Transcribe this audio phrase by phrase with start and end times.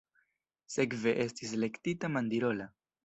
[0.75, 2.67] Sekve estis elektita Mandirola.